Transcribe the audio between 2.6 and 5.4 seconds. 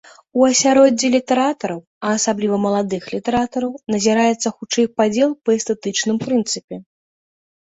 маладых літаратараў, назіраецца хутчэй падзел